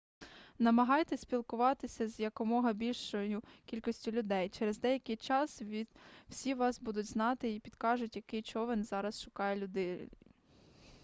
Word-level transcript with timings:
намагайтеся 0.59 1.21
спілкуватися 1.21 2.07
з 2.07 2.19
якомога 2.19 2.73
більшою 2.73 3.43
кількістю 3.65 4.11
людей 4.11 4.49
через 4.49 4.79
деякий 4.79 5.15
час 5.15 5.61
всі 6.29 6.53
вас 6.53 6.79
будуть 6.79 7.05
знати 7.05 7.49
й 7.49 7.59
підкажуть 7.59 8.15
який 8.15 8.41
човен 8.41 8.83
зараз 8.83 9.21
шукає 9.21 9.55
людей 9.55 10.09